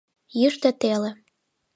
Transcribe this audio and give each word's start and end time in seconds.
Йӱштӧ 0.39 0.69
теле 0.81 1.11